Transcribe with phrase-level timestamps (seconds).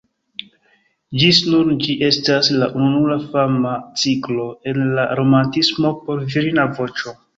[1.23, 7.15] Ĝis nun ĝi estas la ununura fama ciklo el la romantismo por virina voĉo.